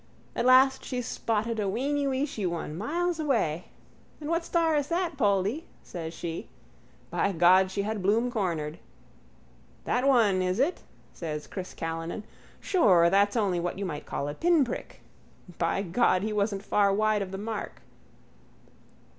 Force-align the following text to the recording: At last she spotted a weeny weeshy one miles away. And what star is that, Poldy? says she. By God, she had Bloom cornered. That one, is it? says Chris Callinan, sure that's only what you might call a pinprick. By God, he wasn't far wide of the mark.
At 0.35 0.47
last 0.47 0.83
she 0.83 0.99
spotted 1.03 1.59
a 1.59 1.69
weeny 1.69 2.07
weeshy 2.07 2.47
one 2.47 2.75
miles 2.75 3.19
away. 3.19 3.65
And 4.19 4.31
what 4.31 4.43
star 4.43 4.75
is 4.75 4.87
that, 4.87 5.15
Poldy? 5.15 5.67
says 5.83 6.11
she. 6.11 6.49
By 7.11 7.31
God, 7.33 7.69
she 7.69 7.83
had 7.83 8.01
Bloom 8.01 8.31
cornered. 8.31 8.79
That 9.85 10.07
one, 10.07 10.41
is 10.41 10.57
it? 10.59 10.81
says 11.13 11.45
Chris 11.45 11.75
Callinan, 11.75 12.23
sure 12.59 13.11
that's 13.11 13.35
only 13.37 13.59
what 13.59 13.77
you 13.77 13.85
might 13.85 14.07
call 14.07 14.27
a 14.27 14.33
pinprick. 14.33 15.01
By 15.59 15.83
God, 15.83 16.23
he 16.23 16.33
wasn't 16.33 16.65
far 16.65 16.91
wide 16.91 17.21
of 17.21 17.29
the 17.31 17.37
mark. 17.37 17.83